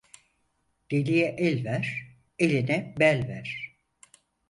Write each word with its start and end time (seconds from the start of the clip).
Deliye 0.93 1.27
el 1.51 1.63
ver, 1.69 1.83
eline 2.49 2.81
bel 2.99 3.25
ver. 3.33 3.57